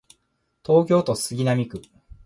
[0.65, 1.79] 東京都杉並区